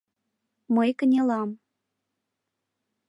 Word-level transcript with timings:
Мый 0.75 0.89
кынелам. 0.99 1.49